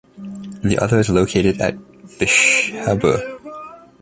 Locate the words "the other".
0.63-0.97